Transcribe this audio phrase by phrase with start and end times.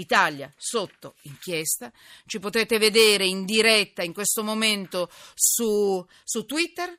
[0.00, 1.92] Italia sotto inchiesta.
[2.26, 6.98] Ci potete vedere in diretta in questo momento su, su Twitter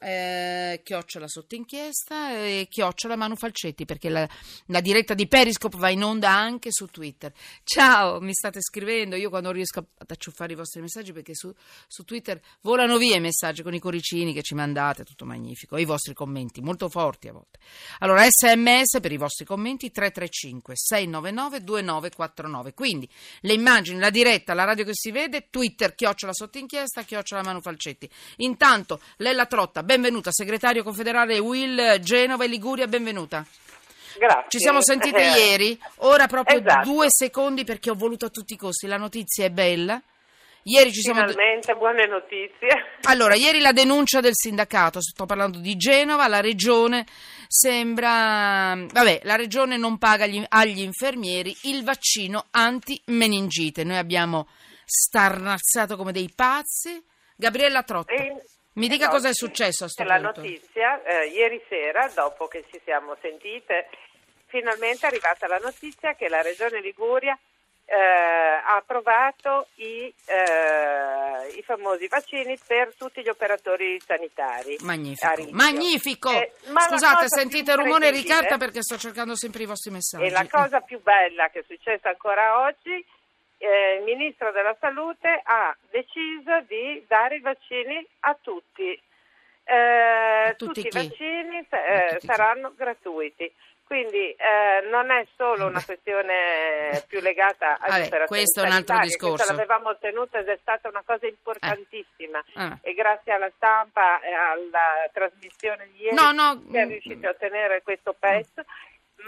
[0.00, 4.28] eh, chiocciola sotto inchiesta e chiocciola Manu Falcetti perché la,
[4.66, 7.32] la, diretta di Periscope va in onda anche su Twitter.
[7.62, 11.52] Ciao, mi state scrivendo, io quando riesco ad acciuffare i vostri messaggi perché su,
[11.86, 15.82] su Twitter volano via i messaggi con i coricini che ci mandate, tutto magnifico, e
[15.82, 17.58] i vostri commenti, molto forti a volte.
[18.00, 23.08] Allora sms per i vostri commenti 335 699 2949, quindi
[23.40, 27.60] le immagini, la diretta, la radio che si vede, Twitter chiocciola sotto inchiesta, chiocciola Manu
[27.60, 28.10] Falcetti.
[28.38, 33.46] Intanto Lella Trotta, benvenuta, segretario confederale Will Genova e Liguria, benvenuta.
[34.18, 34.48] Grazie.
[34.48, 36.88] Ci siamo sentite eh, ieri, ora proprio esatto.
[36.88, 40.00] due secondi perché ho voluto a tutti i costi, la notizia è bella.
[40.66, 41.20] Ieri ci siamo...
[41.20, 42.68] Finalmente, buone notizie.
[43.02, 47.04] Allora, ieri la denuncia del sindacato, sto parlando di Genova, la regione
[47.46, 48.74] sembra...
[48.90, 53.84] Vabbè, la regione non paga gli, agli infermieri il vaccino anti-meningite.
[53.84, 54.48] Noi abbiamo
[54.86, 57.04] starnazzato come dei pazzi.
[57.36, 58.14] Gabriella Trotta.
[58.14, 62.64] E mi dica cosa è successo a sto La notizia, eh, ieri sera, dopo che
[62.70, 63.88] ci siamo sentite,
[64.46, 67.38] finalmente è arrivata la notizia che la Regione Liguria
[67.86, 74.78] eh, ha approvato i, eh, i, famosi vaccini per tutti gli operatori sanitari.
[74.80, 76.30] Magnifico, magnifico.
[76.30, 80.24] Eh, Scusate, sentite rumore di carta perché sto cercando sempre i vostri messaggi.
[80.24, 83.04] E la cosa più bella che è successa ancora oggi
[83.64, 89.00] eh, il Ministro della Salute ha deciso di dare i vaccini a tutti.
[89.66, 92.76] Eh, a tutti, tutti i vaccini eh, tutti saranno chi?
[92.76, 93.52] gratuiti.
[93.86, 98.98] Quindi eh, non è solo una questione più legata agli Vabbè, questo è un altro
[99.00, 99.34] discorso.
[99.36, 102.52] Questa l'avevamo ottenuta ed è stata una cosa importantissima eh.
[102.54, 102.78] Ah.
[102.80, 106.62] e grazie alla stampa e alla trasmissione di ieri no, no.
[106.70, 108.64] si è riusciti a ottenere questo pezzo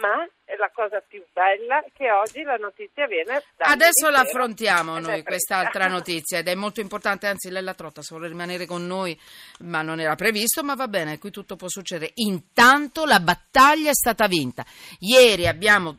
[0.00, 0.26] ma
[0.58, 5.22] la cosa più bella è che oggi la notizia viene da Adesso la affrontiamo noi
[5.22, 9.18] quest'altra notizia ed è molto importante, anzi Lella Trotta se vuole rimanere con noi,
[9.60, 12.12] ma non era previsto, ma va bene, qui tutto può succedere.
[12.16, 14.64] Intanto la battaglia è stata vinta.
[15.00, 15.96] Ieri abbiamo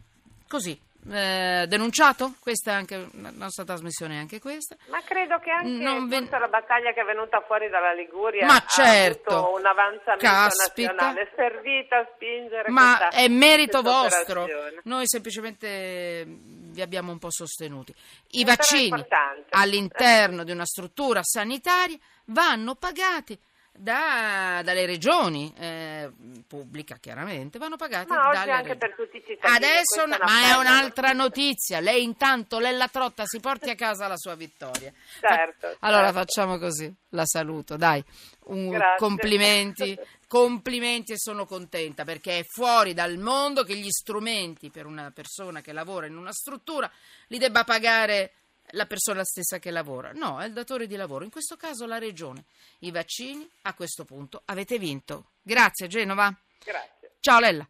[0.48, 2.34] così eh, denunciato?
[2.40, 4.76] Questa è anche la nostra trasmissione, anche questa.
[4.88, 6.28] Ma credo che anche non ven...
[6.30, 9.54] la battaglia che è venuta fuori dalla Liguria Ma certo.
[9.54, 10.94] un avanzamento Caspita.
[10.94, 14.48] nazionale, è servita a spingere Ma questa, è merito vostro.
[14.84, 17.94] Noi semplicemente vi abbiamo un po' sostenuti.
[18.32, 19.06] I vaccini
[19.52, 23.38] all'interno di una struttura sanitaria vanno pagati
[23.78, 26.12] da, dalle regioni, eh,
[26.48, 28.78] pubblica chiaramente, vanno pagate ma dalle anche regioni.
[28.78, 29.56] per tutti i cittadini.
[29.56, 31.80] Adesso, una, ma è un'altra notizia.
[31.80, 34.92] Lei intanto, Lella Trotta, si porti a casa la sua vittoria.
[35.20, 35.78] Certo.
[35.80, 36.20] Allora certo.
[36.20, 38.04] facciamo così, la saluto, dai.
[38.46, 44.86] Un, complimenti, complimenti e sono contenta perché è fuori dal mondo che gli strumenti per
[44.86, 46.90] una persona che lavora in una struttura
[47.28, 48.32] li debba pagare
[48.72, 50.12] la persona stessa che lavora.
[50.14, 52.46] No, è il datore di lavoro, in questo caso la regione.
[52.80, 55.32] I vaccini, a questo punto, avete vinto.
[55.42, 56.36] Grazie Genova.
[56.64, 57.12] Grazie.
[57.20, 57.66] Ciao Lella.